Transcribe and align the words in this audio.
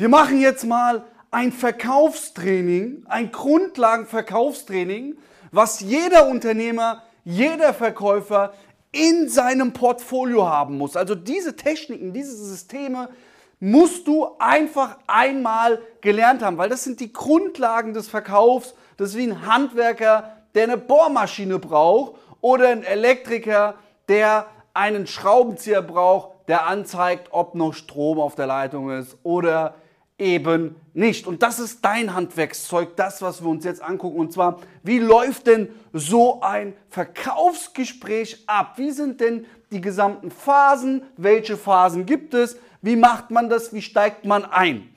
Wir 0.00 0.08
machen 0.08 0.40
jetzt 0.40 0.64
mal 0.64 1.04
ein 1.30 1.52
Verkaufstraining, 1.52 3.04
ein 3.06 3.30
Grundlagenverkaufstraining, 3.30 5.18
was 5.52 5.80
jeder 5.80 6.26
Unternehmer, 6.28 7.02
jeder 7.22 7.74
Verkäufer 7.74 8.54
in 8.92 9.28
seinem 9.28 9.74
Portfolio 9.74 10.48
haben 10.48 10.78
muss. 10.78 10.96
Also 10.96 11.14
diese 11.14 11.54
Techniken, 11.54 12.14
diese 12.14 12.34
Systeme 12.34 13.10
musst 13.58 14.08
du 14.08 14.26
einfach 14.38 14.96
einmal 15.06 15.82
gelernt 16.00 16.42
haben, 16.42 16.56
weil 16.56 16.70
das 16.70 16.82
sind 16.82 16.98
die 17.00 17.12
Grundlagen 17.12 17.92
des 17.92 18.08
Verkaufs. 18.08 18.74
Das 18.96 19.10
ist 19.10 19.18
wie 19.18 19.30
ein 19.30 19.44
Handwerker, 19.44 20.32
der 20.54 20.62
eine 20.62 20.78
Bohrmaschine 20.78 21.58
braucht 21.58 22.14
oder 22.40 22.70
ein 22.70 22.84
Elektriker, 22.84 23.74
der 24.08 24.46
einen 24.72 25.06
Schraubenzieher 25.06 25.82
braucht, 25.82 26.48
der 26.48 26.66
anzeigt, 26.66 27.28
ob 27.32 27.54
noch 27.54 27.74
Strom 27.74 28.18
auf 28.18 28.34
der 28.34 28.46
Leitung 28.46 28.90
ist 28.92 29.18
oder 29.24 29.74
eben 30.20 30.76
nicht. 30.92 31.26
Und 31.26 31.42
das 31.42 31.58
ist 31.58 31.84
dein 31.84 32.14
Handwerkszeug, 32.14 32.94
das, 32.96 33.22
was 33.22 33.42
wir 33.42 33.48
uns 33.48 33.64
jetzt 33.64 33.82
angucken. 33.82 34.20
Und 34.20 34.32
zwar, 34.32 34.60
wie 34.82 34.98
läuft 34.98 35.46
denn 35.46 35.68
so 35.92 36.40
ein 36.42 36.74
Verkaufsgespräch 36.90 38.44
ab? 38.46 38.74
Wie 38.76 38.90
sind 38.90 39.20
denn 39.20 39.46
die 39.72 39.80
gesamten 39.80 40.30
Phasen? 40.30 41.02
Welche 41.16 41.56
Phasen 41.56 42.06
gibt 42.06 42.34
es? 42.34 42.56
Wie 42.82 42.96
macht 42.96 43.30
man 43.30 43.48
das? 43.48 43.72
Wie 43.72 43.82
steigt 43.82 44.24
man 44.24 44.44
ein? 44.44 44.90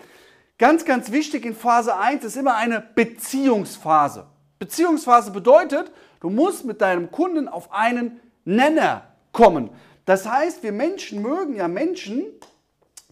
Ganz, 0.57 0.85
ganz 0.85 1.11
wichtig 1.11 1.45
in 1.45 1.55
Phase 1.55 1.97
1 1.97 2.23
ist 2.23 2.37
immer 2.37 2.55
eine 2.55 2.81
Beziehungsphase. 2.93 4.27
Beziehungsphase 4.59 5.31
bedeutet, 5.31 5.91
du 6.19 6.29
musst 6.29 6.63
mit 6.63 6.81
deinem 6.81 7.11
Kunden 7.11 7.47
auf 7.47 7.71
einen 7.73 8.19
Nenner 8.45 9.07
kommen. 9.31 9.69
Das 10.05 10.29
heißt, 10.29 10.63
wir 10.63 10.71
Menschen 10.71 11.21
mögen 11.21 11.55
ja 11.55 11.67
Menschen, 11.67 12.23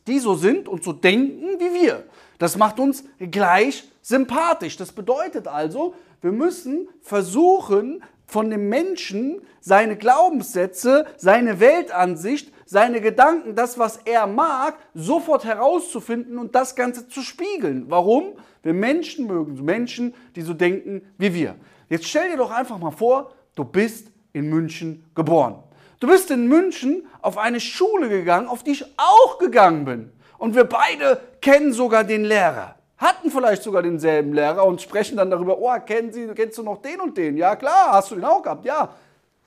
die 0.07 0.19
so 0.19 0.35
sind 0.35 0.67
und 0.67 0.83
so 0.83 0.93
denken 0.93 1.59
wie 1.59 1.81
wir. 1.81 2.03
Das 2.37 2.57
macht 2.57 2.79
uns 2.79 3.03
gleich 3.19 3.83
sympathisch. 4.01 4.77
Das 4.77 4.91
bedeutet 4.91 5.47
also, 5.47 5.93
wir 6.21 6.31
müssen 6.31 6.87
versuchen, 7.01 8.03
von 8.31 8.49
dem 8.49 8.69
Menschen 8.69 9.41
seine 9.59 9.97
Glaubenssätze, 9.97 11.05
seine 11.17 11.59
Weltansicht, 11.59 12.49
seine 12.65 13.01
Gedanken, 13.01 13.55
das, 13.55 13.77
was 13.77 13.97
er 14.05 14.25
mag, 14.25 14.77
sofort 14.93 15.43
herauszufinden 15.43 16.37
und 16.37 16.55
das 16.55 16.77
Ganze 16.77 17.09
zu 17.09 17.21
spiegeln. 17.21 17.87
Warum? 17.89 18.37
Wir 18.63 18.73
Menschen 18.73 19.27
mögen 19.27 19.61
Menschen, 19.65 20.13
die 20.37 20.41
so 20.43 20.53
denken 20.53 21.01
wie 21.17 21.33
wir. 21.33 21.55
Jetzt 21.89 22.05
stell 22.05 22.31
dir 22.31 22.37
doch 22.37 22.51
einfach 22.51 22.79
mal 22.79 22.91
vor, 22.91 23.33
du 23.53 23.65
bist 23.65 24.07
in 24.31 24.49
München 24.49 25.03
geboren. 25.13 25.61
Du 26.01 26.07
bist 26.07 26.31
in 26.31 26.47
München 26.47 27.07
auf 27.21 27.37
eine 27.37 27.59
Schule 27.59 28.09
gegangen, 28.09 28.47
auf 28.47 28.63
die 28.63 28.71
ich 28.71 28.85
auch 28.97 29.37
gegangen 29.37 29.85
bin. 29.85 30.11
Und 30.39 30.55
wir 30.55 30.63
beide 30.63 31.21
kennen 31.41 31.73
sogar 31.73 32.03
den 32.03 32.25
Lehrer. 32.25 32.73
Hatten 32.97 33.29
vielleicht 33.29 33.61
sogar 33.61 33.83
denselben 33.83 34.33
Lehrer 34.33 34.65
und 34.65 34.81
sprechen 34.81 35.17
dann 35.17 35.29
darüber, 35.29 35.59
oh, 35.59 35.71
kennen 35.85 36.11
Sie, 36.11 36.27
kennst 36.29 36.57
du 36.57 36.63
noch 36.63 36.81
den 36.81 36.99
und 37.01 37.15
den? 37.15 37.37
Ja, 37.37 37.55
klar, 37.55 37.91
hast 37.91 38.09
du 38.09 38.15
den 38.15 38.25
auch 38.25 38.41
gehabt? 38.41 38.65
Ja. 38.65 38.95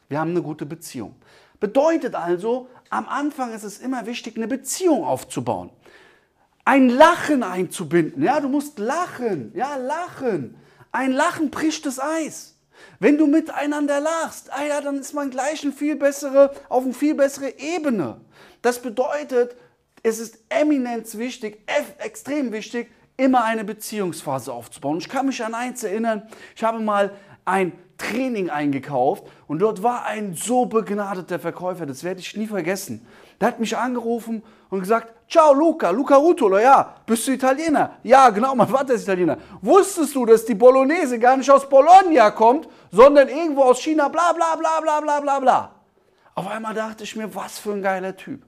Wir 0.09 0.21
haben 0.21 0.31
eine 0.31 0.43
gute 0.43 0.65
Beziehung. 0.65 1.17
Bedeutet 1.59 2.15
also, 2.15 2.69
am 2.89 3.09
Anfang 3.09 3.53
ist 3.53 3.65
es 3.65 3.81
immer 3.81 4.07
wichtig, 4.07 4.37
eine 4.37 4.47
Beziehung 4.47 5.05
aufzubauen. 5.05 5.71
Ein 6.65 6.89
Lachen 6.89 7.43
einzubinden. 7.43 8.23
Ja, 8.23 8.39
du 8.39 8.49
musst 8.49 8.79
lachen. 8.79 9.51
Ja, 9.57 9.75
lachen. 9.75 10.57
Ein 10.93 11.11
Lachen 11.11 11.51
bricht 11.51 11.85
das 11.85 11.99
Eis. 11.99 12.54
Wenn 12.99 13.19
du 13.19 13.27
miteinander 13.27 14.01
lachst, 14.01 14.53
ah 14.53 14.65
ja, 14.65 14.81
dann 14.81 14.99
ist 14.99 15.15
man 15.15 15.31
gleich 15.31 15.63
eine 15.63 15.73
viel 15.73 15.97
bessere, 15.97 16.53
auf 16.69 16.85
eine 16.85 16.95
viel 16.95 17.15
bessere 17.15 17.59
Ebene. 17.59 18.21
Das 18.63 18.81
bedeutet, 18.81 19.57
es 20.03 20.19
ist 20.19 20.39
eminent 20.49 21.17
wichtig, 21.19 21.61
extrem 21.99 22.53
wichtig, 22.53 22.91
immer 23.17 23.45
eine 23.45 23.65
Beziehungsphase 23.65 24.53
aufzubauen. 24.53 24.99
Ich 24.99 25.09
kann 25.09 25.27
mich 25.27 25.43
an 25.45 25.55
eins 25.55 25.83
erinnern, 25.83 26.29
ich 26.57 26.65
habe 26.65 26.81
mal 26.81 27.13
ein 27.45 27.73
Training 27.99 28.51
eingekauft 28.51 29.25
und 29.47 29.61
dort 29.61 29.83
war 29.83 30.05
ein 30.05 30.35
so 30.35 30.67
begnadeter 30.67 31.39
Verkäufer, 31.39 31.87
das 31.87 32.05
werde 32.05 32.21
ich 32.21 32.37
nie 32.37 32.47
vergessen. 32.47 33.07
Der 33.45 33.49
hat 33.49 33.61
mich 33.61 33.77
angerufen 33.77 34.43
und 34.71 34.81
gesagt, 34.81 35.13
ciao 35.29 35.53
Luca, 35.53 35.91
Luca 35.91 36.17
Rutolo, 36.17 36.57
ja, 36.57 36.95
bist 37.05 37.29
du 37.29 37.33
Italiener? 37.33 37.97
Ja, 38.03 38.31
genau, 38.31 38.55
mein 38.55 38.67
Vater 38.67 38.95
ist 38.95 39.03
Italiener. 39.03 39.37
Wusstest 39.61 40.15
du, 40.15 40.25
dass 40.25 40.47
die 40.47 40.55
Bolognese 40.55 41.19
gar 41.19 41.37
nicht 41.37 41.51
aus 41.51 41.69
Bologna 41.69 42.31
kommt, 42.31 42.67
sondern 42.91 43.29
irgendwo 43.29 43.65
aus 43.65 43.83
China, 43.83 44.09
bla 44.09 44.33
bla 44.33 44.57
bla 44.57 44.81
bla 44.81 45.01
bla 45.03 45.21
bla 45.21 45.41
bla. 45.41 45.75
Auf 46.35 46.49
einmal 46.49 46.73
dachte 46.73 47.05
ich 47.05 47.17
mir, 47.17 47.35
was 47.35 47.59
für 47.59 47.73
ein 47.73 47.83
geiler 47.83 48.17
Typ. 48.17 48.47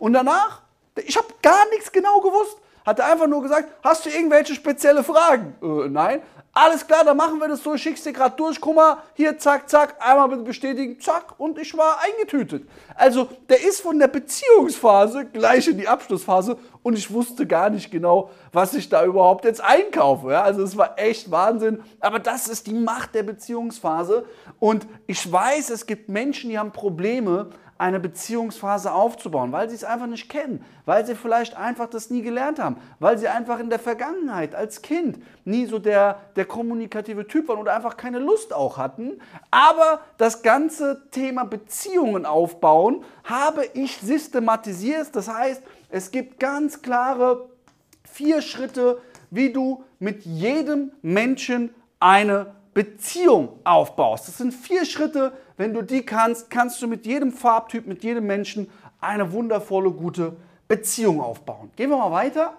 Und 0.00 0.14
danach, 0.14 0.62
ich 0.96 1.16
habe 1.16 1.28
gar 1.40 1.68
nichts 1.70 1.92
genau 1.92 2.18
gewusst, 2.18 2.58
hat 2.84 2.98
er 2.98 3.12
einfach 3.12 3.28
nur 3.28 3.40
gesagt, 3.40 3.68
hast 3.84 4.04
du 4.04 4.10
irgendwelche 4.10 4.56
spezielle 4.56 5.04
Fragen? 5.04 5.54
Äh, 5.62 5.88
nein. 5.90 6.22
Alles 6.56 6.86
klar, 6.86 7.04
dann 7.04 7.16
machen 7.16 7.40
wir 7.40 7.48
das 7.48 7.64
so, 7.64 7.74
ich 7.74 7.82
schick's 7.82 8.04
dir 8.04 8.12
gerade 8.12 8.36
durch, 8.36 8.60
guck 8.60 8.76
mal, 8.76 8.98
hier, 9.14 9.36
zack, 9.36 9.68
zack, 9.68 9.96
einmal 9.98 10.28
bitte 10.28 10.42
bestätigen, 10.42 11.00
zack, 11.00 11.34
und 11.36 11.58
ich 11.58 11.76
war 11.76 11.98
eingetütet. 12.00 12.68
Also, 12.94 13.28
der 13.48 13.60
ist 13.64 13.80
von 13.80 13.98
der 13.98 14.06
Beziehungsphase 14.06 15.24
gleich 15.24 15.66
in 15.66 15.78
die 15.78 15.88
Abschlussphase 15.88 16.56
und 16.84 16.96
ich 16.96 17.12
wusste 17.12 17.44
gar 17.44 17.70
nicht 17.70 17.90
genau, 17.90 18.30
was 18.52 18.72
ich 18.74 18.88
da 18.88 19.04
überhaupt 19.04 19.44
jetzt 19.44 19.60
einkaufe. 19.60 20.30
Ja, 20.30 20.42
also, 20.42 20.62
es 20.62 20.76
war 20.76 20.96
echt 20.96 21.28
Wahnsinn, 21.28 21.82
aber 21.98 22.20
das 22.20 22.46
ist 22.46 22.68
die 22.68 22.74
Macht 22.74 23.16
der 23.16 23.24
Beziehungsphase 23.24 24.24
und 24.60 24.86
ich 25.08 25.30
weiß, 25.30 25.70
es 25.70 25.86
gibt 25.86 26.08
Menschen, 26.08 26.50
die 26.50 26.58
haben 26.58 26.70
Probleme, 26.70 27.50
eine 27.76 27.98
Beziehungsphase 27.98 28.92
aufzubauen, 28.92 29.50
weil 29.52 29.68
sie 29.68 29.74
es 29.74 29.84
einfach 29.84 30.06
nicht 30.06 30.28
kennen, 30.28 30.64
weil 30.84 31.04
sie 31.04 31.14
vielleicht 31.14 31.56
einfach 31.56 31.88
das 31.88 32.08
nie 32.08 32.22
gelernt 32.22 32.58
haben, 32.58 32.76
weil 33.00 33.18
sie 33.18 33.26
einfach 33.26 33.58
in 33.58 33.68
der 33.68 33.80
Vergangenheit 33.80 34.54
als 34.54 34.80
Kind 34.82 35.18
nie 35.44 35.66
so 35.66 35.78
der, 35.78 36.20
der 36.36 36.44
kommunikative 36.44 37.26
Typ 37.26 37.48
waren 37.48 37.58
oder 37.58 37.74
einfach 37.74 37.96
keine 37.96 38.20
Lust 38.20 38.52
auch 38.52 38.78
hatten. 38.78 39.20
Aber 39.50 40.00
das 40.18 40.42
ganze 40.42 41.02
Thema 41.10 41.44
Beziehungen 41.44 42.26
aufbauen 42.26 43.04
habe 43.24 43.64
ich 43.74 43.98
systematisiert. 43.98 45.08
Das 45.12 45.28
heißt, 45.28 45.62
es 45.90 46.10
gibt 46.10 46.38
ganz 46.38 46.80
klare 46.80 47.48
vier 48.04 48.40
Schritte, 48.40 49.00
wie 49.30 49.52
du 49.52 49.82
mit 49.98 50.24
jedem 50.24 50.92
Menschen 51.02 51.74
eine 51.98 52.54
Beziehung 52.74 53.60
aufbaust. 53.64 54.28
Das 54.28 54.38
sind 54.38 54.52
vier 54.52 54.84
Schritte, 54.84 55.32
wenn 55.56 55.72
du 55.72 55.82
die 55.82 56.02
kannst, 56.02 56.50
kannst 56.50 56.82
du 56.82 56.86
mit 56.86 57.06
jedem 57.06 57.32
Farbtyp, 57.32 57.86
mit 57.86 58.02
jedem 58.02 58.26
Menschen 58.26 58.70
eine 59.00 59.32
wundervolle, 59.32 59.90
gute 59.90 60.36
Beziehung 60.66 61.20
aufbauen. 61.20 61.70
Gehen 61.76 61.90
wir 61.90 61.98
mal 61.98 62.10
weiter. 62.10 62.54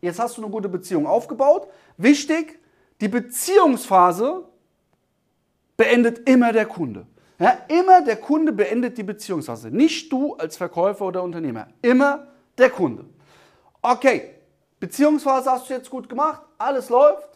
Jetzt 0.00 0.18
hast 0.18 0.36
du 0.36 0.42
eine 0.42 0.50
gute 0.50 0.68
Beziehung 0.68 1.06
aufgebaut. 1.06 1.68
Wichtig, 1.96 2.58
die 3.00 3.08
Beziehungsphase 3.08 4.44
beendet 5.76 6.28
immer 6.28 6.52
der 6.52 6.66
Kunde. 6.66 7.06
Ja, 7.38 7.56
immer 7.68 8.02
der 8.02 8.16
Kunde 8.16 8.52
beendet 8.52 8.98
die 8.98 9.04
Beziehungsphase. 9.04 9.70
Nicht 9.70 10.12
du 10.12 10.34
als 10.34 10.56
Verkäufer 10.56 11.06
oder 11.06 11.22
Unternehmer. 11.22 11.68
Immer 11.82 12.26
der 12.58 12.70
Kunde. 12.70 13.04
Okay, 13.80 14.34
Beziehungsphase 14.80 15.50
hast 15.50 15.70
du 15.70 15.74
jetzt 15.74 15.88
gut 15.88 16.08
gemacht, 16.08 16.42
alles 16.58 16.88
läuft. 16.88 17.28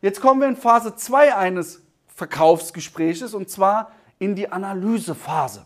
Jetzt 0.00 0.20
kommen 0.20 0.40
wir 0.40 0.48
in 0.48 0.56
Phase 0.56 0.94
2 0.94 1.34
eines 1.34 1.82
Verkaufsgespräches 2.18 3.32
und 3.32 3.48
zwar 3.48 3.92
in 4.18 4.34
die 4.34 4.50
Analysephase. 4.50 5.64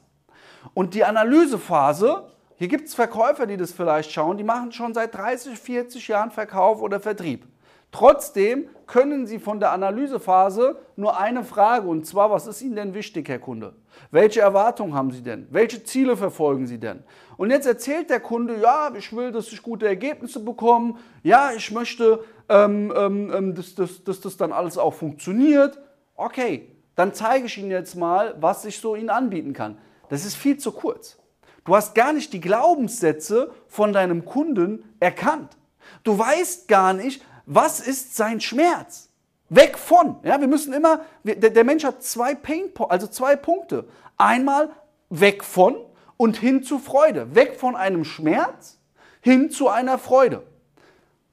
Und 0.75 0.93
die 0.93 1.03
Analysephase, 1.03 2.25
hier 2.57 2.69
gibt 2.69 2.89
es 2.89 2.95
Verkäufer, 2.95 3.47
die 3.47 3.57
das 3.57 3.73
vielleicht 3.73 4.13
schauen, 4.13 4.37
die 4.37 4.45
machen 4.45 4.71
schon 4.71 4.93
seit 4.93 5.15
30, 5.15 5.59
40 5.59 6.09
Jahren 6.09 6.31
Verkauf 6.31 6.83
oder 6.83 7.01
Vertrieb. 7.01 7.47
Trotzdem 7.91 8.69
können 8.87 9.27
Sie 9.27 9.39
von 9.39 9.61
der 9.61 9.73
Analysephase 9.73 10.77
nur 10.95 11.19
eine 11.19 11.43
Frage, 11.43 11.89
und 11.89 12.07
zwar, 12.07 12.31
was 12.31 12.47
ist 12.47 12.61
Ihnen 12.61 12.77
denn 12.77 12.95
wichtig, 12.95 13.31
Herr 13.31 13.39
Kunde? 13.39 13.75
Welche 14.11 14.43
Erwartungen 14.43 14.95
haben 14.95 15.11
Sie 15.11 15.23
denn? 15.23 15.47
Welche 15.51 15.83
Ziele 15.83 16.19
verfolgen 16.19 16.67
Sie 16.67 16.79
denn? 16.79 17.03
Und 17.39 17.51
jetzt 17.51 17.67
erzählt 17.67 18.11
der 18.11 18.21
Kunde, 18.21 18.61
ja, 18.61 18.93
ich 18.95 19.15
will, 19.17 19.33
dass 19.33 19.51
ich 19.51 19.63
gute 19.63 19.87
Ergebnisse 19.87 20.41
bekomme, 20.41 20.97
ja, 21.23 21.53
ich 21.57 21.71
möchte, 21.71 22.23
ähm, 22.51 22.93
ähm, 22.95 23.33
ähm 23.35 23.55
dass, 23.55 23.75
dass, 23.75 24.05
dass 24.05 24.21
das 24.21 24.37
dann 24.37 24.53
alles 24.53 24.77
auch 24.77 24.93
funktioniert. 24.93 25.79
Okay, 26.17 26.77
dann 26.95 27.15
zeige 27.15 27.47
ich 27.47 27.59
Ihnen 27.59 27.71
jetzt 27.71 27.95
mal, 27.95 28.35
was 28.41 28.65
ich 28.65 28.79
so 28.79 28.95
Ihnen 28.97 29.11
anbieten 29.11 29.53
kann. 29.53 29.79
Das 30.09 30.25
ist 30.25 30.37
viel 30.37 30.59
zu 30.59 30.73
kurz. 30.73 31.19
Du 31.65 31.77
hast 31.77 31.95
gar 31.95 32.13
nicht 32.13 32.33
die 32.33 32.41
Glaubenssätze 32.41 33.53
von 33.69 33.93
deinem 33.93 34.25
Kunden 34.25 34.95
erkannt. 35.01 35.57
Du 36.03 36.19
weißt 36.19 36.69
gar 36.69 36.93
nicht, 36.93 37.25
was 37.47 37.81
ist 37.81 38.17
sein 38.17 38.41
Schmerz. 38.41 39.11
Weg 39.49 39.79
von. 39.79 40.17
Ja, 40.23 40.41
wir 40.41 40.49
müssen 40.49 40.73
immer, 40.73 41.03
der, 41.25 41.51
der 41.51 41.65
Mensch 41.65 41.85
hat 41.85 42.03
zwei 42.03 42.35
Pain, 42.35 42.71
also 42.89 43.07
zwei 43.07 43.37
Punkte. 43.37 43.87
Einmal 44.17 44.71
weg 45.11 45.45
von 45.45 45.77
und 46.17 46.37
hin 46.37 46.63
zu 46.63 46.79
Freude. 46.79 47.35
Weg 47.35 47.57
von 47.57 47.77
einem 47.77 48.05
Schmerz 48.05 48.79
hin 49.21 49.51
zu 49.51 49.69
einer 49.69 49.99
Freude. 49.99 50.43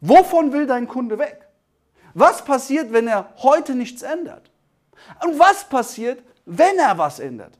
Wovon 0.02 0.54
will 0.54 0.68
dein 0.68 0.88
Kunde 0.88 1.18
weg? 1.18 1.48
Was 2.14 2.46
passiert, 2.46 2.94
wenn 2.94 3.08
er 3.08 3.34
heute 3.38 3.76
nichts 3.76 4.02
ändert? 4.02 4.52
Und 5.24 5.40
was 5.40 5.64
passiert, 5.68 6.24
wenn 6.46 6.78
er 6.78 6.98
was 6.98 7.20
ändert? 7.20 7.58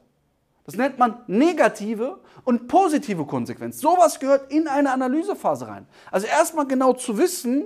Das 0.66 0.76
nennt 0.76 0.98
man 0.98 1.22
negative 1.26 2.20
und 2.44 2.68
positive 2.68 3.24
Konsequenz. 3.24 3.80
Sowas 3.80 4.20
gehört 4.20 4.52
in 4.52 4.68
eine 4.68 4.92
Analysephase 4.92 5.66
rein. 5.66 5.86
Also 6.10 6.26
erstmal 6.26 6.66
genau 6.66 6.92
zu 6.92 7.18
wissen, 7.18 7.64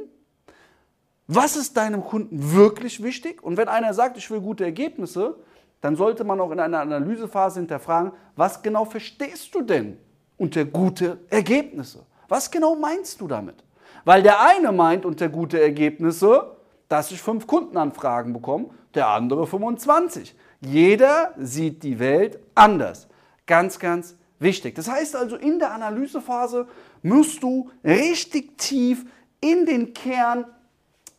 was 1.26 1.56
ist 1.56 1.76
deinem 1.76 2.04
Kunden 2.04 2.54
wirklich 2.54 3.02
wichtig? 3.02 3.42
Und 3.42 3.56
wenn 3.56 3.68
einer 3.68 3.94
sagt, 3.94 4.16
ich 4.16 4.30
will 4.30 4.40
gute 4.40 4.64
Ergebnisse, 4.64 5.36
dann 5.80 5.96
sollte 5.96 6.24
man 6.24 6.40
auch 6.40 6.50
in 6.50 6.60
einer 6.60 6.80
Analysephase 6.80 7.60
hinterfragen, 7.60 8.12
was 8.36 8.62
genau 8.62 8.84
verstehst 8.84 9.54
du 9.54 9.62
denn 9.62 9.98
unter 10.38 10.64
gute 10.64 11.18
Ergebnisse? 11.30 12.06
Was 12.28 12.50
genau 12.50 12.74
meinst 12.74 13.20
du 13.20 13.28
damit? 13.28 13.56
Weil 14.04 14.22
der 14.22 14.40
eine 14.40 14.72
meint 14.72 15.04
unter 15.04 15.28
gute 15.28 15.60
Ergebnisse, 15.60 16.56
dass 16.94 17.10
ich 17.10 17.20
fünf 17.20 17.48
Kundenanfragen 17.48 18.32
bekomme, 18.32 18.66
der 18.94 19.08
andere 19.08 19.48
25. 19.48 20.32
Jeder 20.60 21.34
sieht 21.36 21.82
die 21.82 21.98
Welt 21.98 22.38
anders. 22.54 23.08
Ganz, 23.48 23.80
ganz 23.80 24.14
wichtig. 24.38 24.76
Das 24.76 24.88
heißt 24.88 25.16
also, 25.16 25.34
in 25.34 25.58
der 25.58 25.72
Analysephase 25.72 26.68
musst 27.02 27.42
du 27.42 27.68
richtig 27.82 28.56
tief 28.58 29.06
in 29.40 29.66
den 29.66 29.92
Kern, 29.92 30.44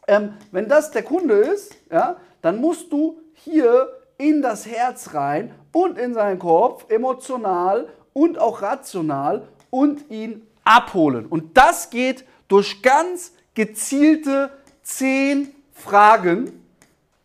ähm, 0.08 0.36
wenn 0.54 0.70
das 0.70 0.92
der 0.92 1.04
Kunde 1.04 1.34
ist, 1.34 1.76
ja, 1.92 2.16
dann 2.42 2.62
musst 2.62 2.94
du 2.94 3.20
hier 3.34 3.90
in 4.18 4.42
das 4.42 4.66
Herz 4.66 5.14
rein 5.14 5.54
und 5.74 5.98
in 5.98 6.14
seinen 6.14 6.40
Kopf, 6.40 6.90
emotional 6.90 7.90
und 8.14 8.40
auch 8.40 8.62
rational 8.62 9.46
und 9.72 10.10
ihn 10.10 10.48
abholen. 10.64 11.26
Und 11.26 11.58
das 11.58 11.90
geht 11.90 12.24
durch 12.48 12.82
ganz 12.82 13.34
gezielte 13.56 14.52
zehn 14.82 15.55
Fragen. 15.76 16.62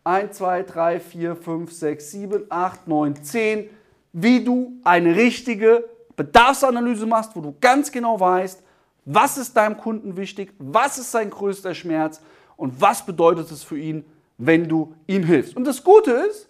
1, 0.03 0.37
2, 0.37 0.63
3, 0.63 0.99
4, 0.99 1.35
5, 1.35 1.71
6, 1.71 2.11
7, 2.11 2.45
8, 2.49 2.87
9, 2.87 3.23
10. 3.23 3.69
Wie 4.13 4.43
du 4.43 4.73
eine 4.83 5.15
richtige 5.15 5.89
Bedarfsanalyse 6.15 7.05
machst, 7.05 7.35
wo 7.35 7.41
du 7.41 7.55
ganz 7.61 7.91
genau 7.91 8.19
weißt, 8.19 8.61
was 9.05 9.37
ist 9.37 9.55
deinem 9.55 9.77
Kunden 9.77 10.17
wichtig, 10.17 10.53
was 10.59 10.97
ist 10.97 11.11
sein 11.11 11.29
größter 11.29 11.73
Schmerz 11.73 12.21
und 12.57 12.79
was 12.79 13.05
bedeutet 13.05 13.49
es 13.51 13.63
für 13.63 13.77
ihn, 13.77 14.05
wenn 14.37 14.67
du 14.67 14.93
ihm 15.07 15.23
hilfst. 15.23 15.55
Und 15.55 15.65
das 15.65 15.83
Gute 15.83 16.11
ist, 16.11 16.47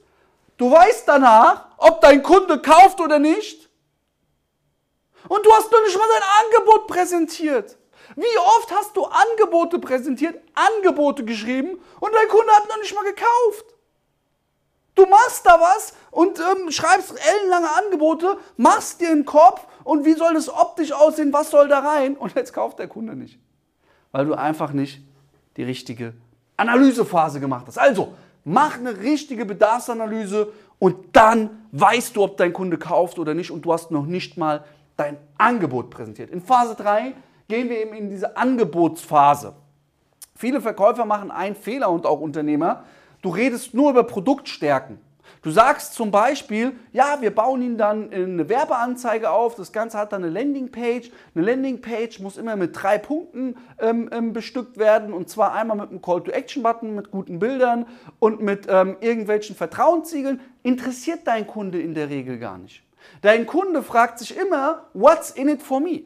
du 0.58 0.72
weißt 0.72 1.08
danach, 1.08 1.68
ob 1.78 2.02
dein 2.02 2.24
Kunde 2.24 2.60
kauft 2.60 3.00
oder 3.00 3.20
nicht. 3.20 3.70
Und 5.28 5.46
du 5.46 5.52
hast 5.52 5.72
noch 5.72 5.82
nicht 5.84 5.98
mal 5.98 6.08
dein 6.08 6.66
Angebot 6.66 6.88
präsentiert. 6.88 7.78
Wie 8.16 8.38
oft 8.58 8.72
hast 8.72 8.96
du 8.96 9.06
Angebote 9.06 9.80
präsentiert, 9.80 10.36
Angebote 10.54 11.24
geschrieben 11.24 11.80
und 12.00 12.14
dein 12.14 12.28
Kunde 12.28 12.52
hat 12.54 12.68
noch 12.68 12.78
nicht 12.78 12.94
mal 12.94 13.04
gekauft? 13.04 13.76
Du 14.96 15.06
machst 15.06 15.46
da 15.46 15.60
was 15.60 15.94
und 16.12 16.40
ähm, 16.40 16.72
schreibst 16.72 17.14
ellenlange 17.14 17.68
Angebote, 17.76 18.38
machst 18.58 19.00
dir 19.00 19.10
einen 19.10 19.26
Kopf 19.26 19.66
und 19.84 20.06
wie 20.06 20.14
soll 20.14 20.34
das 20.34 20.50
optisch 20.50 20.92
aussehen, 20.92 21.32
was 21.32 21.50
soll 21.50 21.68
da 21.70 21.80
rein? 21.80 22.18
Und 22.18 22.36
jetzt 22.36 22.54
kauft 22.54 22.80
der 22.80 22.88
Kunde 22.88 23.16
nicht, 23.16 23.40
weil 24.12 24.26
du 24.26 24.34
einfach 24.34 24.74
nicht 24.74 25.02
die 25.58 25.64
richtige 25.64 26.14
Analysephase 26.58 27.40
gemacht 27.40 27.66
hast. 27.68 27.78
Also, 27.78 28.14
mach 28.44 28.78
eine 28.78 28.98
richtige 29.00 29.46
Bedarfsanalyse 29.46 30.52
und 30.78 31.16
dann 31.16 31.68
weißt 31.72 32.16
du, 32.16 32.24
ob 32.24 32.38
dein 32.38 32.54
Kunde 32.54 32.78
kauft 32.78 33.18
oder 33.18 33.34
nicht 33.34 33.52
und 33.52 33.64
du 33.64 33.72
hast 33.72 33.92
noch 33.92 34.06
nicht 34.06 34.38
mal 34.38 34.66
dein 34.98 35.18
Angebot 35.38 35.90
präsentiert. 35.90 36.30
In 36.30 36.42
Phase 36.42 36.76
3 36.76 37.14
gehen 37.52 37.70
wir 37.70 37.82
eben 37.82 37.94
in 37.94 38.10
diese 38.10 38.38
Angebotsphase. 38.38 39.54
Viele 40.36 40.62
Verkäufer 40.62 41.04
machen 41.04 41.32
einen 41.32 41.56
Fehler 41.56 41.92
und 41.92 42.06
auch 42.06 42.22
Unternehmer. 42.22 42.86
Du 43.22 43.30
redest 43.30 43.74
nur 43.74 43.92
über 43.92 44.06
Produktstärken. 44.06 45.00
Du 45.42 45.52
sagst 45.52 45.94
zum 45.94 46.12
Beispiel, 46.12 46.74
ja, 46.94 47.18
wir 47.20 47.36
bauen 47.36 47.62
Ihnen 47.62 47.78
dann 47.78 48.14
eine 48.14 48.48
Werbeanzeige 48.48 49.32
auf, 49.32 49.56
das 49.56 49.74
Ganze 49.74 49.98
hat 49.98 50.14
dann 50.14 50.24
eine 50.24 50.32
Landingpage. 50.32 51.12
Eine 51.36 51.46
Landingpage 51.46 52.20
muss 52.22 52.38
immer 52.38 52.56
mit 52.56 52.72
drei 52.82 52.98
Punkten 52.98 53.58
ähm, 53.80 54.10
ähm, 54.14 54.32
bestückt 54.32 54.78
werden 54.78 55.12
und 55.12 55.30
zwar 55.30 55.54
einmal 55.54 55.76
mit 55.76 55.90
einem 55.90 56.02
Call-to-Action-Button, 56.02 56.96
mit 56.96 57.12
guten 57.12 57.40
Bildern 57.40 57.86
und 58.20 58.42
mit 58.42 58.66
ähm, 58.70 58.96
irgendwelchen 59.02 59.58
Vertrauenssiegeln. 59.58 60.40
Interessiert 60.64 61.22
dein 61.26 61.46
Kunde 61.46 61.82
in 61.82 61.96
der 61.96 62.10
Regel 62.10 62.40
gar 62.40 62.58
nicht. 62.58 62.84
Dein 63.22 63.46
Kunde 63.46 63.84
fragt 63.84 64.20
sich 64.20 64.38
immer, 64.38 64.86
what's 64.94 65.32
in 65.32 65.50
it 65.50 65.62
for 65.62 65.82
me? 65.82 66.04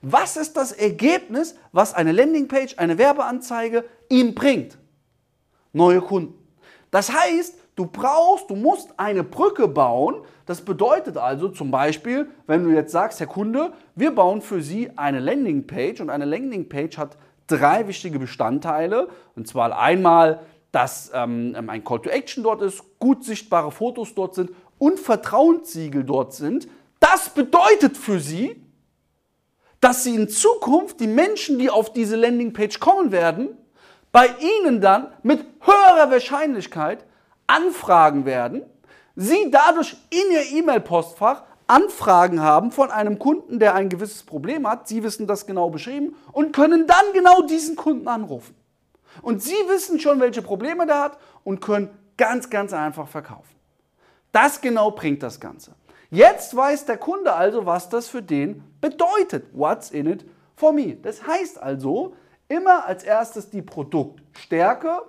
Was 0.00 0.36
ist 0.36 0.56
das 0.56 0.72
Ergebnis, 0.72 1.54
was 1.72 1.94
eine 1.94 2.12
Landingpage, 2.12 2.78
eine 2.78 2.98
Werbeanzeige 2.98 3.84
ihm 4.08 4.34
bringt? 4.34 4.78
Neue 5.72 6.00
Kunden. 6.00 6.34
Das 6.90 7.12
heißt, 7.12 7.58
du 7.76 7.86
brauchst, 7.86 8.50
du 8.50 8.54
musst 8.54 8.90
eine 8.98 9.24
Brücke 9.24 9.66
bauen. 9.66 10.16
Das 10.46 10.60
bedeutet 10.60 11.16
also 11.16 11.48
zum 11.48 11.70
Beispiel, 11.70 12.28
wenn 12.46 12.64
du 12.64 12.70
jetzt 12.70 12.92
sagst, 12.92 13.20
Herr 13.20 13.26
Kunde, 13.26 13.72
wir 13.94 14.14
bauen 14.14 14.42
für 14.42 14.60
Sie 14.60 14.90
eine 14.96 15.20
Landingpage 15.20 16.00
und 16.00 16.10
eine 16.10 16.26
Landingpage 16.26 16.98
hat 16.98 17.16
drei 17.46 17.88
wichtige 17.88 18.18
Bestandteile. 18.18 19.08
Und 19.34 19.48
zwar 19.48 19.78
einmal, 19.78 20.40
dass 20.70 21.10
ähm, 21.14 21.54
ein 21.68 21.84
Call 21.84 22.00
to 22.00 22.10
Action 22.10 22.42
dort 22.42 22.62
ist, 22.62 22.82
gut 22.98 23.24
sichtbare 23.24 23.70
Fotos 23.70 24.14
dort 24.14 24.34
sind 24.34 24.50
und 24.78 24.98
Vertrauenssiegel 24.98 26.04
dort 26.04 26.34
sind. 26.34 26.68
Das 26.98 27.30
bedeutet 27.30 27.96
für 27.96 28.20
Sie, 28.20 28.61
dass 29.82 30.04
Sie 30.04 30.14
in 30.14 30.28
Zukunft 30.28 31.00
die 31.00 31.08
Menschen, 31.08 31.58
die 31.58 31.68
auf 31.68 31.92
diese 31.92 32.16
Landingpage 32.16 32.78
kommen 32.78 33.12
werden, 33.12 33.58
bei 34.12 34.30
Ihnen 34.38 34.80
dann 34.80 35.08
mit 35.22 35.44
höherer 35.60 36.10
Wahrscheinlichkeit 36.10 37.04
anfragen 37.46 38.24
werden, 38.24 38.62
Sie 39.16 39.50
dadurch 39.50 39.96
in 40.08 40.32
Ihr 40.32 40.58
E-Mail-Postfach 40.58 41.42
Anfragen 41.66 42.40
haben 42.40 42.70
von 42.70 42.90
einem 42.90 43.18
Kunden, 43.18 43.58
der 43.58 43.74
ein 43.74 43.88
gewisses 43.88 44.22
Problem 44.22 44.68
hat. 44.68 44.88
Sie 44.88 45.02
wissen 45.02 45.26
das 45.26 45.46
genau 45.46 45.70
beschrieben 45.70 46.14
und 46.32 46.52
können 46.52 46.86
dann 46.86 47.04
genau 47.12 47.42
diesen 47.42 47.76
Kunden 47.76 48.06
anrufen. 48.08 48.54
Und 49.20 49.42
Sie 49.42 49.56
wissen 49.68 49.98
schon, 49.98 50.20
welche 50.20 50.42
Probleme 50.42 50.86
der 50.86 51.00
hat 51.00 51.18
und 51.44 51.60
können 51.60 51.90
ganz, 52.16 52.50
ganz 52.50 52.72
einfach 52.72 53.08
verkaufen. 53.08 53.54
Das 54.32 54.60
genau 54.60 54.92
bringt 54.92 55.22
das 55.22 55.40
Ganze. 55.40 55.72
Jetzt 56.12 56.54
weiß 56.54 56.84
der 56.84 56.98
Kunde 56.98 57.32
also, 57.32 57.64
was 57.64 57.88
das 57.88 58.06
für 58.06 58.22
den 58.22 58.62
bedeutet. 58.82 59.46
What's 59.54 59.90
in 59.90 60.06
it 60.06 60.26
for 60.54 60.70
me? 60.74 60.94
Das 61.02 61.26
heißt 61.26 61.62
also, 61.62 62.14
immer 62.48 62.84
als 62.84 63.02
erstes 63.02 63.48
die 63.48 63.62
Produktstärke 63.62 65.04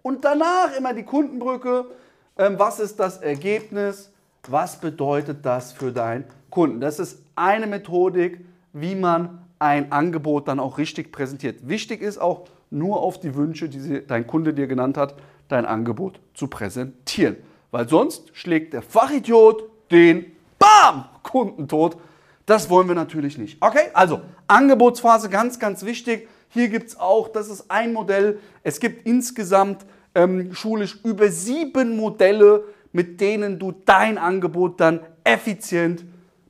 und 0.00 0.24
danach 0.24 0.76
immer 0.78 0.94
die 0.94 1.02
Kundenbrücke. 1.02 1.86
Ähm, 2.38 2.56
was 2.56 2.78
ist 2.78 3.00
das 3.00 3.18
Ergebnis? 3.18 4.12
Was 4.46 4.78
bedeutet 4.78 5.44
das 5.44 5.72
für 5.72 5.90
deinen 5.90 6.24
Kunden? 6.50 6.80
Das 6.80 7.00
ist 7.00 7.24
eine 7.34 7.66
Methodik, 7.66 8.46
wie 8.72 8.94
man 8.94 9.42
ein 9.58 9.90
Angebot 9.90 10.46
dann 10.46 10.60
auch 10.60 10.78
richtig 10.78 11.10
präsentiert. 11.10 11.68
Wichtig 11.68 12.00
ist 12.00 12.18
auch, 12.18 12.44
nur 12.70 13.02
auf 13.02 13.18
die 13.18 13.34
Wünsche, 13.34 13.68
die 13.68 14.06
dein 14.06 14.28
Kunde 14.28 14.54
dir 14.54 14.68
genannt 14.68 14.96
hat, 14.96 15.16
dein 15.48 15.66
Angebot 15.66 16.20
zu 16.32 16.46
präsentieren. 16.46 17.36
Weil 17.72 17.88
sonst 17.88 18.30
schlägt 18.36 18.72
der 18.72 18.82
Fachidiot 18.82 19.71
den 19.92 20.36
BAM! 20.58 21.04
Kundentod. 21.22 21.96
Das 22.46 22.68
wollen 22.68 22.88
wir 22.88 22.94
natürlich 22.94 23.38
nicht. 23.38 23.58
Okay, 23.60 23.88
also 23.94 24.20
Angebotsphase 24.48 25.30
ganz, 25.30 25.58
ganz 25.58 25.84
wichtig. 25.84 26.28
Hier 26.48 26.68
gibt 26.68 26.88
es 26.88 26.98
auch, 26.98 27.28
das 27.28 27.48
ist 27.48 27.70
ein 27.70 27.92
Modell. 27.92 28.40
Es 28.62 28.80
gibt 28.80 29.06
insgesamt 29.06 29.86
ähm, 30.14 30.52
schulisch 30.54 30.98
über 31.04 31.30
sieben 31.30 31.96
Modelle, 31.96 32.64
mit 32.92 33.20
denen 33.20 33.58
du 33.58 33.72
dein 33.86 34.18
Angebot 34.18 34.80
dann 34.80 35.00
effizient 35.24 36.04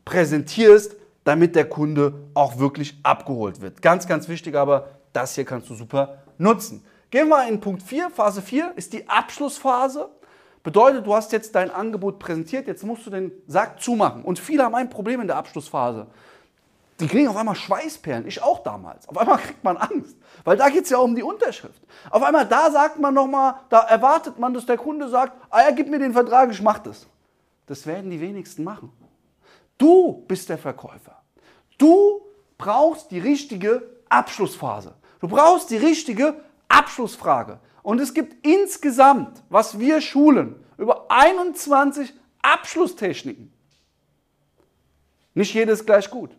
präsentierst, 0.05 0.97
damit 1.23 1.55
der 1.55 1.69
Kunde 1.69 2.15
auch 2.35 2.59
wirklich 2.59 2.99
abgeholt 3.05 3.61
wird. 3.61 3.81
Ganz, 3.81 4.09
ganz 4.09 4.29
wichtig, 4.29 4.57
aber 4.57 4.89
das 5.13 5.37
hier 5.37 5.45
kannst 5.45 5.71
du 5.71 5.75
super 5.75 6.23
nutzen. 6.39 6.83
Gehen 7.11 7.29
wir 7.29 7.47
in 7.47 7.61
Punkt 7.61 7.83
4. 7.83 8.11
Phase 8.11 8.43
4 8.43 8.73
ist 8.75 8.93
die 8.93 9.09
Abschlussphase. 9.09 10.09
Bedeutet, 10.63 11.07
du 11.07 11.15
hast 11.15 11.33
jetzt 11.33 11.55
dein 11.55 11.71
Angebot 11.71 12.19
präsentiert, 12.19 12.69
jetzt 12.69 12.85
musst 12.85 13.07
du 13.07 13.11
den 13.11 13.33
Sack 13.47 13.81
zumachen. 13.81 14.23
Und 14.23 14.39
viele 14.39 14.63
haben 14.63 14.75
ein 14.75 14.91
Problem 14.91 15.21
in 15.21 15.27
der 15.27 15.37
Abschlussphase. 15.37 16.07
Die 17.01 17.09
kriegen 17.09 17.27
auf 17.27 17.37
einmal 17.37 17.57
Schweißperlen, 17.57 18.29
ich 18.29 18.41
auch 18.43 18.63
damals. 18.63 19.09
Auf 19.09 19.19
einmal 19.19 19.39
kriegt 19.39 19.65
man 19.65 19.77
Angst, 19.77 20.17
weil 20.45 20.57
da 20.57 20.69
geht 20.69 20.85
es 20.85 20.91
ja 20.91 20.99
um 20.99 21.17
die 21.17 21.23
Unterschrift. 21.23 21.83
Auf 22.11 22.23
einmal 22.23 22.47
da 22.47 22.71
sagt 22.71 23.01
man 23.01 23.13
nochmal, 23.13 23.57
da 23.71 23.81
erwartet 23.81 24.39
man, 24.39 24.55
dass 24.55 24.67
der 24.67 24.77
Kunde 24.77 25.09
sagt, 25.09 25.33
ah 25.51 25.63
ja, 25.63 25.71
gib 25.73 25.89
mir 25.89 25.99
den 25.99 26.13
Vertrag, 26.13 26.51
ich 26.53 26.63
mach 26.63 26.79
das. 26.79 27.07
Das 27.67 27.87
werden 27.87 28.11
die 28.11 28.21
wenigsten 28.21 28.63
machen. 28.63 28.93
Du 29.79 30.25
bist 30.29 30.49
der 30.49 30.59
Verkäufer. 30.59 31.23
Du 31.77 32.23
brauchst 32.57 33.11
die 33.11 33.19
richtige 33.19 33.83
Abschlussphase. 34.09 34.95
Du 35.21 35.27
brauchst 35.27 35.71
die 35.71 35.77
richtige 35.77 36.37
Abschlussfrage. 36.69 37.59
Und 37.83 38.01
es 38.01 38.15
gibt 38.15 38.47
insgesamt, 38.47 39.43
was 39.49 39.79
wir 39.79 40.01
schulen, 40.01 40.57
über 40.79 41.07
21 41.11 42.13
Abschlusstechniken. 42.43 43.53
Nicht 45.35 45.55
jedes 45.55 45.85
gleich 45.85 46.11
gut. 46.11 46.31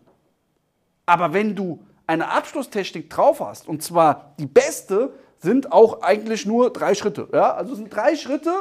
Aber 1.06 1.32
wenn 1.32 1.54
du 1.54 1.84
eine 2.06 2.30
Abschlusstechnik 2.30 3.10
drauf 3.10 3.40
hast, 3.40 3.68
und 3.68 3.82
zwar 3.82 4.34
die 4.38 4.46
beste, 4.46 5.12
sind 5.38 5.72
auch 5.72 6.02
eigentlich 6.02 6.46
nur 6.46 6.72
drei 6.72 6.94
Schritte. 6.94 7.28
Ja? 7.32 7.54
Also 7.54 7.72
es 7.72 7.78
sind 7.78 7.94
drei 7.94 8.16
Schritte, 8.16 8.54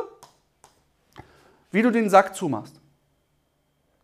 wie 1.71 1.81
du 1.81 1.91
den 1.91 2.09
Sack 2.09 2.35
zumachst. 2.35 2.75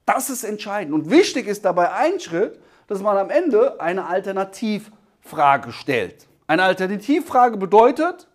Das 0.05 0.29
ist 0.29 0.43
entscheidend. 0.43 0.93
Und 0.93 1.09
wichtig 1.11 1.47
ist 1.47 1.65
dabei 1.65 1.91
ein 1.91 2.19
Schritt, 2.19 2.59
dass 2.87 3.01
man 3.01 3.17
am 3.17 3.29
Ende 3.29 3.79
eine 3.79 4.05
Alternativfrage 4.07 5.71
stellt. 5.71 6.27
Eine 6.47 6.63
Alternativfrage 6.63 7.57
bedeutet, 7.57 8.27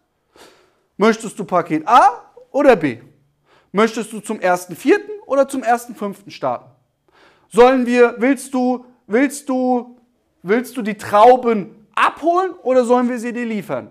möchtest 0.97 1.39
du 1.39 1.45
Paket 1.45 1.87
A 1.87 2.33
oder 2.51 2.77
B? 2.77 3.01
Möchtest 3.73 4.13
du 4.13 4.21
zum 4.21 4.39
1.4. 4.39 4.99
oder 5.27 5.49
zum 5.49 5.63
1.5. 5.63 6.31
starten? 6.31 6.71
Sollen 7.49 7.87
wir, 7.87 8.17
willst 8.19 8.55
du, 8.55 8.85
willst 9.07 9.49
du, 9.49 9.99
willst 10.43 10.77
du 10.77 10.83
die 10.83 10.97
Trauben 10.97 11.87
abholen 11.95 12.53
oder 12.63 12.85
sollen 12.85 13.09
wir 13.09 13.19
sie 13.19 13.33
dir 13.33 13.47
liefern? 13.47 13.91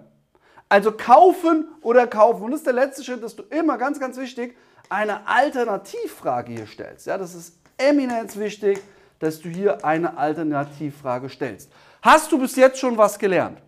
Also 0.70 0.92
kaufen 0.92 1.68
oder 1.82 2.08
kaufen. 2.08 2.44
Und 2.44 2.52
das 2.52 2.62
ist 2.62 2.66
der 2.66 2.74
letzte 2.74 3.04
Schritt, 3.04 3.24
dass 3.24 3.36
du 3.36 3.44
immer, 3.44 3.78
ganz, 3.78 4.00
ganz 4.00 4.18
wichtig, 4.18 4.58
eine 4.90 5.28
Alternativfrage 5.28 6.54
hier 6.54 6.68
stellst. 6.68 7.06
Ja, 7.06 7.18
das 7.18 7.36
ist 7.36 7.58
eminent 7.78 8.38
wichtig, 8.38 8.82
dass 9.20 9.40
du 9.40 9.50
hier 9.50 9.84
eine 9.86 10.18
Alternativfrage 10.18 11.30
stellst. 11.30 11.72
Hast 12.02 12.32
du 12.32 12.38
bis 12.38 12.56
jetzt 12.56 12.80
schon 12.80 12.98
was 12.98 13.18
gelernt? 13.18 13.60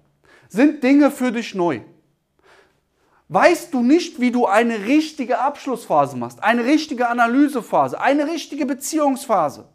Sind 0.50 0.84
Dinge 0.84 1.12
für 1.12 1.32
dich 1.32 1.56
neu? 1.56 1.82
Weißt 3.27 3.74
du 3.74 3.82
nicht, 3.82 4.20
wie 4.20 4.32
du 4.32 4.46
eine 4.46 4.86
richtige 4.86 5.39
Abschlussphase 5.39 6.15
machst, 6.15 6.44
eine 6.44 6.63
richtige 6.63 7.08
Analysephase, 7.08 8.00
eine 8.00 8.27
richtige 8.27 8.65
Beziehungsphase? 8.65 9.65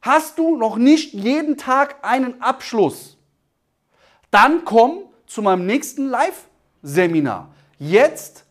Hast 0.00 0.38
du 0.38 0.56
noch 0.56 0.76
nicht 0.76 1.12
jeden 1.12 1.56
Tag 1.56 1.96
einen 2.02 2.40
Abschluss? 2.40 3.18
Dann 4.30 4.64
komm 4.64 5.00
zu 5.26 5.42
meinem 5.42 5.66
nächsten 5.66 6.06
Live-Seminar. 6.06 7.50
Jetzt 7.78 8.44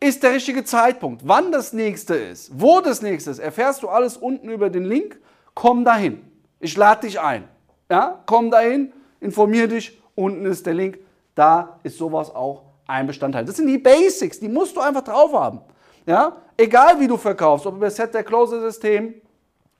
ist 0.00 0.22
der 0.22 0.32
richtige 0.32 0.64
Zeitpunkt. 0.64 1.22
Wann 1.26 1.52
das 1.52 1.72
nächste 1.72 2.14
ist, 2.14 2.50
wo 2.54 2.80
das 2.80 3.00
nächste 3.00 3.30
ist, 3.30 3.38
erfährst 3.38 3.82
du 3.82 3.88
alles 3.88 4.16
unten 4.16 4.50
über 4.50 4.68
den 4.68 4.84
Link. 4.84 5.18
Komm 5.54 5.84
dahin. 5.84 6.22
Ich 6.60 6.76
lade 6.76 7.06
dich 7.06 7.20
ein. 7.20 7.48
Ja, 7.90 8.22
komm 8.26 8.50
dahin, 8.50 8.92
informier 9.20 9.68
dich. 9.68 10.00
Unten 10.14 10.44
ist 10.44 10.66
der 10.66 10.74
Link. 10.74 10.98
Da 11.34 11.80
ist 11.82 11.98
sowas 11.98 12.34
auch 12.34 12.73
ein 12.86 13.06
Bestandteil. 13.06 13.44
Das 13.44 13.56
sind 13.56 13.66
die 13.66 13.78
Basics, 13.78 14.38
die 14.38 14.48
musst 14.48 14.76
du 14.76 14.80
einfach 14.80 15.02
drauf 15.02 15.32
haben. 15.32 15.60
Ja? 16.06 16.36
Egal 16.56 17.00
wie 17.00 17.06
du 17.06 17.16
verkaufst, 17.16 17.66
ob 17.66 17.76
über 17.76 17.90
Set 17.90 18.14
der 18.14 18.24
Closer 18.24 18.60
System, 18.60 19.14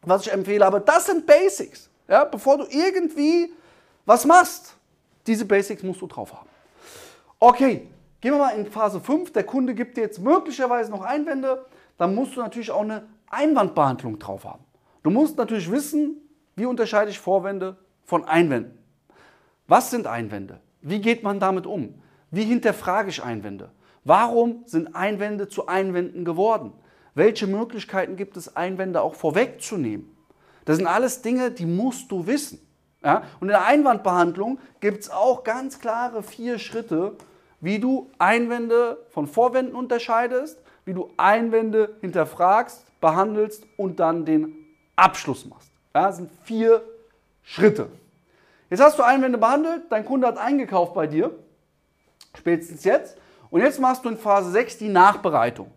was 0.03 0.27
ich 0.27 0.33
empfehle, 0.33 0.65
aber 0.67 0.81
das 0.81 1.07
sind 1.07 1.27
Basics. 1.27 1.89
Ja? 2.09 2.25
Bevor 2.25 2.59
du 2.59 2.65
irgendwie 2.71 3.53
was 4.07 4.25
machst, 4.25 4.75
diese 5.27 5.45
Basics 5.45 5.83
musst 5.83 6.01
du 6.01 6.07
drauf 6.07 6.33
haben. 6.33 6.49
Okay, 7.39 7.89
gehen 8.21 8.33
wir 8.33 8.39
mal 8.39 8.51
in 8.51 8.67
Phase 8.67 9.01
5. 9.01 9.33
Der 9.33 9.45
Kunde 9.45 9.75
gibt 9.75 9.97
dir 9.97 10.03
jetzt 10.03 10.19
möglicherweise 10.19 10.91
noch 10.91 11.03
Einwände. 11.03 11.65
Dann 11.97 12.15
musst 12.15 12.37
du 12.37 12.41
natürlich 12.41 12.71
auch 12.71 12.83
eine 12.83 13.07
Einwandbehandlung 13.31 14.19
drauf 14.19 14.45
haben. 14.45 14.65
Du 15.03 15.11
musst 15.11 15.37
natürlich 15.37 15.71
wissen, 15.71 16.17
wie 16.57 16.67
unterscheide 16.67 17.11
ich 17.11 17.19
Vorwände 17.19 17.77
von 18.05 18.25
Einwänden. 18.25 18.79
Was 19.67 19.91
sind 19.91 20.07
Einwände? 20.07 20.61
Wie 20.83 21.01
geht 21.01 21.23
man 21.23 21.41
damit 21.41 21.67
um? 21.67 21.95
Wie 22.35 22.45
hinterfrage 22.45 23.11
ich 23.11 23.23
Einwände? 23.23 23.71
Warum 24.03 24.65
sind 24.67 24.97
Einwände 24.97 25.49
zu 25.49 25.69
Einwänden 25.69 26.25
geworden? 26.25 26.73
Welche 27.15 27.47
Möglichkeiten 27.47 28.17
gibt 28.17 28.37
es, 28.37 28.57
Einwände 28.57 29.03
auch 29.03 29.15
vorwegzunehmen? 29.15 30.17
Das 30.65 30.79
sind 30.79 30.89
alles 30.89 31.23
Dinge, 31.23 31.53
die 31.53 31.65
musst 31.65 32.11
du 32.11 32.27
wissen. 32.27 32.59
Ja? 33.05 33.23
Und 33.39 33.43
in 33.43 33.49
der 33.49 33.65
Einwandbehandlung 33.65 34.59
gibt 34.81 35.03
es 35.05 35.11
auch 35.11 35.45
ganz 35.45 35.79
klare 35.79 36.25
vier 36.25 36.59
Schritte, 36.59 37.17
wie 37.61 37.79
du 37.79 38.11
Einwände 38.19 38.99
von 39.11 39.29
Vorwänden 39.29 39.77
unterscheidest, 39.77 40.59
wie 40.85 40.93
du 40.93 41.13
Einwände 41.17 41.95
hinterfragst, 42.01 42.85
behandelst 43.01 43.65
und 43.77 44.01
dann 44.01 44.25
den 44.25 44.57
Abschluss 44.97 45.47
machst. 45.47 45.71
Ja, 45.95 46.09
das 46.09 46.17
sind 46.17 46.31
vier 46.43 46.83
Schritte. 47.45 47.91
Jetzt 48.71 48.83
hast 48.83 48.99
du 48.99 49.05
Einwände 49.05 49.39
behandelt, 49.39 49.83
dein 49.91 50.05
Kunde 50.05 50.27
hat 50.27 50.37
eingekauft 50.37 50.95
bei 50.95 51.07
dir 51.07 51.31
spätestens 52.37 52.85
jetzt. 52.85 53.17
Und 53.51 53.61
jetzt 53.61 53.81
machst 53.81 54.05
du 54.05 54.09
in 54.09 54.17
Phase 54.17 54.51
6 54.51 54.79
die 54.79 54.89
Nachbereitung. 54.89 55.71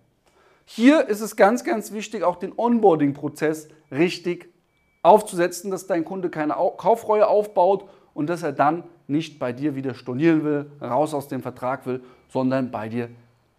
Hier 0.65 1.07
ist 1.07 1.21
es 1.21 1.35
ganz, 1.35 1.63
ganz 1.63 1.91
wichtig, 1.91 2.23
auch 2.23 2.35
den 2.35 2.53
Onboarding-Prozess 2.57 3.69
richtig 3.91 4.49
aufzusetzen, 5.01 5.71
dass 5.71 5.87
dein 5.87 6.03
Kunde 6.03 6.29
keine 6.29 6.53
Kaufreue 6.53 7.27
aufbaut 7.27 7.87
und 8.13 8.27
dass 8.29 8.43
er 8.43 8.51
dann 8.51 8.83
nicht 9.07 9.39
bei 9.39 9.53
dir 9.53 9.75
wieder 9.75 9.93
stornieren 9.93 10.43
will, 10.43 10.71
raus 10.81 11.13
aus 11.13 11.27
dem 11.27 11.41
Vertrag 11.41 11.85
will, 11.85 12.01
sondern 12.27 12.71
bei 12.71 12.89
dir 12.89 13.09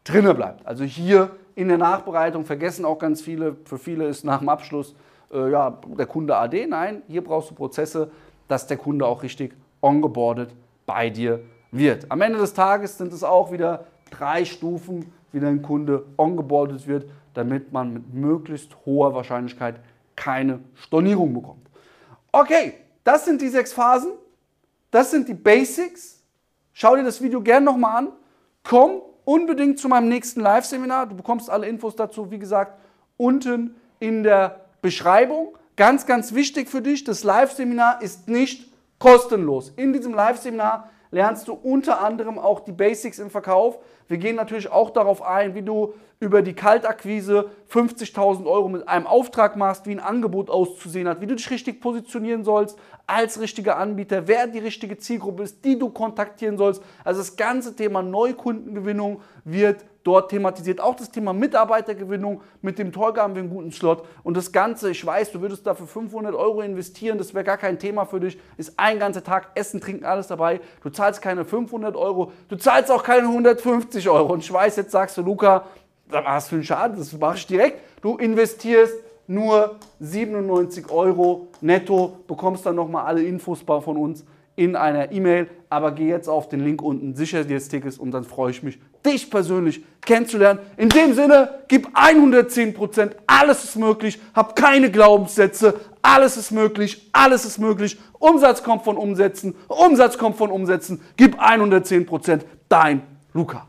drinne 0.04 0.34
bleibt. 0.34 0.66
Also 0.66 0.84
hier 0.84 1.30
in 1.54 1.68
der 1.68 1.78
Nachbereitung 1.78 2.44
vergessen 2.44 2.84
auch 2.84 2.98
ganz 2.98 3.22
viele, 3.22 3.56
für 3.64 3.78
viele 3.78 4.06
ist 4.06 4.24
nach 4.24 4.40
dem 4.40 4.48
Abschluss 4.48 4.94
äh, 5.32 5.50
ja, 5.50 5.78
der 5.98 6.06
Kunde 6.06 6.36
AD. 6.36 6.66
Nein, 6.66 7.02
hier 7.08 7.24
brauchst 7.24 7.50
du 7.50 7.54
Prozesse, 7.54 8.10
dass 8.48 8.66
der 8.66 8.76
Kunde 8.76 9.06
auch 9.06 9.22
richtig 9.22 9.54
ongeboardet 9.80 10.50
bei 10.86 11.10
dir 11.10 11.40
wird. 11.70 12.10
Am 12.10 12.20
Ende 12.20 12.38
des 12.38 12.54
Tages 12.54 12.98
sind 12.98 13.12
es 13.12 13.22
auch 13.22 13.52
wieder 13.52 13.86
drei 14.10 14.44
Stufen, 14.44 15.12
wie 15.32 15.40
dein 15.40 15.62
Kunde 15.62 16.04
ongeboardet 16.16 16.86
wird, 16.86 17.10
damit 17.34 17.72
man 17.72 17.92
mit 17.92 18.14
möglichst 18.14 18.74
hoher 18.86 19.14
Wahrscheinlichkeit 19.14 19.76
keine 20.16 20.60
Stornierung 20.74 21.34
bekommt. 21.34 21.68
Okay, 22.32 22.74
das 23.04 23.24
sind 23.24 23.40
die 23.40 23.48
sechs 23.48 23.72
Phasen. 23.72 24.12
Das 24.90 25.10
sind 25.10 25.28
die 25.28 25.34
Basics. 25.34 26.22
Schau 26.72 26.96
dir 26.96 27.04
das 27.04 27.22
Video 27.22 27.40
gerne 27.40 27.66
nochmal 27.66 27.96
an. 27.98 28.12
Komm 28.64 29.02
unbedingt 29.24 29.78
zu 29.78 29.88
meinem 29.88 30.08
nächsten 30.08 30.40
Live-Seminar. 30.40 31.06
Du 31.06 31.16
bekommst 31.16 31.50
alle 31.50 31.68
Infos 31.68 31.94
dazu, 31.96 32.30
wie 32.30 32.38
gesagt, 32.38 32.80
unten 33.16 33.76
in 34.00 34.22
der 34.22 34.64
Beschreibung. 34.80 35.56
Ganz, 35.76 36.06
ganz 36.06 36.34
wichtig 36.34 36.68
für 36.68 36.82
dich, 36.82 37.04
das 37.04 37.24
Live-Seminar 37.24 38.02
ist 38.02 38.28
nicht 38.28 38.72
kostenlos. 38.98 39.72
In 39.76 39.92
diesem 39.92 40.14
Live-Seminar 40.14 40.90
lernst 41.10 41.48
du 41.48 41.52
unter 41.52 42.00
anderem 42.00 42.38
auch 42.38 42.60
die 42.60 42.72
Basics 42.72 43.18
im 43.18 43.30
Verkauf. 43.30 43.78
Wir 44.08 44.18
gehen 44.18 44.36
natürlich 44.36 44.70
auch 44.70 44.90
darauf 44.90 45.22
ein, 45.22 45.54
wie 45.54 45.62
du 45.62 45.94
über 46.20 46.42
die 46.42 46.54
Kaltakquise 46.54 47.50
50.000 47.70 48.46
Euro 48.46 48.68
mit 48.68 48.88
einem 48.88 49.06
Auftrag 49.06 49.56
machst, 49.56 49.86
wie 49.86 49.92
ein 49.92 50.00
Angebot 50.00 50.50
auszusehen 50.50 51.06
hat, 51.06 51.20
wie 51.20 51.26
du 51.26 51.36
dich 51.36 51.50
richtig 51.50 51.80
positionieren 51.80 52.44
sollst 52.44 52.78
als 53.06 53.40
richtiger 53.40 53.76
Anbieter, 53.76 54.26
wer 54.26 54.46
die 54.46 54.58
richtige 54.58 54.98
Zielgruppe 54.98 55.44
ist, 55.44 55.64
die 55.64 55.78
du 55.78 55.90
kontaktieren 55.90 56.58
sollst. 56.58 56.82
Also 57.04 57.20
das 57.20 57.36
ganze 57.36 57.76
Thema 57.76 58.02
Neukundengewinnung 58.02 59.20
wird 59.44 59.84
dort 60.08 60.30
thematisiert. 60.30 60.80
Auch 60.80 60.96
das 60.96 61.10
Thema 61.10 61.34
Mitarbeitergewinnung 61.34 62.40
mit 62.62 62.78
dem 62.78 62.92
Tolga 62.92 63.22
haben 63.22 63.34
wir 63.34 63.42
einen 63.42 63.50
guten 63.50 63.70
Slot. 63.70 64.06
Und 64.22 64.38
das 64.38 64.50
Ganze, 64.52 64.90
ich 64.90 65.04
weiß, 65.04 65.32
du 65.32 65.42
würdest 65.42 65.66
dafür 65.66 65.86
500 65.86 66.34
Euro 66.34 66.62
investieren, 66.62 67.18
das 67.18 67.34
wäre 67.34 67.44
gar 67.44 67.58
kein 67.58 67.78
Thema 67.78 68.06
für 68.06 68.18
dich. 68.18 68.38
Ist 68.56 68.72
ein 68.78 68.98
ganzer 68.98 69.22
Tag 69.22 69.48
Essen, 69.54 69.82
Trinken, 69.82 70.06
alles 70.06 70.28
dabei. 70.28 70.60
Du 70.82 70.88
zahlst 70.88 71.20
keine 71.20 71.44
500 71.44 71.94
Euro, 71.94 72.32
du 72.48 72.56
zahlst 72.56 72.90
auch 72.90 73.02
keine 73.02 73.28
150 73.28 74.08
Euro. 74.08 74.32
Und 74.32 74.40
ich 74.40 74.50
weiß, 74.50 74.76
jetzt 74.76 74.92
sagst 74.92 75.18
du, 75.18 75.22
Luca, 75.22 75.64
was 76.08 76.48
für 76.48 76.56
ein 76.56 76.64
Schaden, 76.64 76.96
das 76.96 77.12
mache 77.12 77.36
ich 77.36 77.46
direkt. 77.46 77.80
Du 78.00 78.16
investierst 78.16 78.94
nur 79.26 79.76
97 80.00 80.90
Euro 80.90 81.48
netto, 81.60 82.20
bekommst 82.26 82.64
dann 82.64 82.76
nochmal 82.76 83.04
alle 83.04 83.22
Infos 83.22 83.60
von 83.60 83.98
uns 83.98 84.24
in 84.56 84.74
einer 84.74 85.12
E-Mail. 85.12 85.48
Aber 85.68 85.92
geh 85.92 86.08
jetzt 86.08 86.28
auf 86.28 86.48
den 86.48 86.60
Link 86.60 86.82
unten, 86.82 87.14
sicher 87.14 87.44
dir 87.44 87.58
das 87.58 87.68
Ticket 87.68 87.98
und 87.98 88.10
dann 88.10 88.24
freue 88.24 88.50
ich 88.50 88.62
mich, 88.62 88.78
dich 89.08 89.30
persönlich 89.30 89.82
kennenzulernen. 90.02 90.60
In 90.76 90.88
dem 90.88 91.14
Sinne, 91.14 91.60
gib 91.68 91.88
110 91.94 92.74
Prozent, 92.74 93.16
alles 93.26 93.64
ist 93.64 93.76
möglich, 93.76 94.18
hab 94.34 94.56
keine 94.56 94.90
Glaubenssätze, 94.90 95.74
alles 96.02 96.36
ist 96.36 96.50
möglich, 96.50 97.08
alles 97.12 97.44
ist 97.44 97.58
möglich. 97.58 97.98
Umsatz 98.18 98.62
kommt 98.62 98.84
von 98.84 98.96
Umsätzen, 98.96 99.54
Umsatz 99.68 100.18
kommt 100.18 100.36
von 100.36 100.50
Umsätzen, 100.50 101.00
gib 101.16 101.38
110 101.38 102.06
Prozent, 102.06 102.44
dein 102.68 103.02
Luca. 103.32 103.66